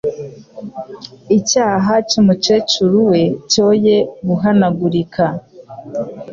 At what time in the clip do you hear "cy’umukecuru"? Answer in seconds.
2.09-2.97